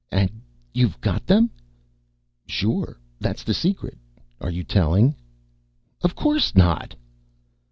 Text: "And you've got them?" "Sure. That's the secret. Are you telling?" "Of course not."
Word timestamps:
"And 0.11 0.31
you've 0.73 0.99
got 0.99 1.27
them?" 1.27 1.51
"Sure. 2.47 2.99
That's 3.19 3.43
the 3.43 3.53
secret. 3.53 3.99
Are 4.39 4.49
you 4.49 4.63
telling?" 4.63 5.13
"Of 6.01 6.15
course 6.15 6.55
not." 6.55 6.95